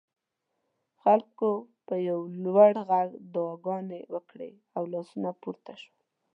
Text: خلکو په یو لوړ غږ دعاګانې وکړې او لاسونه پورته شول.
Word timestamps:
خلکو 1.01 1.51
په 1.87 1.95
یو 2.09 2.19
لوړ 2.43 2.71
غږ 2.89 3.09
دعاګانې 3.33 4.01
وکړې 4.13 4.51
او 4.75 4.83
لاسونه 4.93 5.29
پورته 5.41 5.73
شول. 5.81 6.01